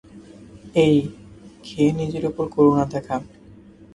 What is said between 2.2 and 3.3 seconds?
ওপর করুণা দেখা।